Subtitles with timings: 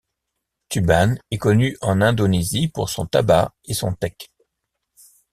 [0.67, 4.31] Tuban est connue en Indonésie pour son tabac et son teck.